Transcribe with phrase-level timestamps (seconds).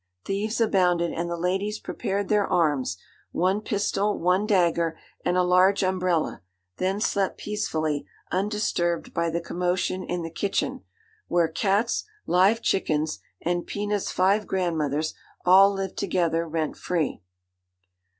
[0.25, 2.97] Thieves abounded, and the ladies prepared their arms
[3.31, 6.41] one pistol, one dagger, and a large umbrella
[6.77, 10.81] then slept peacefully, undisturbed by the commotion in the kitchen,
[11.27, 15.13] where cats, live chickens, and Pina's five grandmothers,
[15.45, 17.21] all lived together, rent free.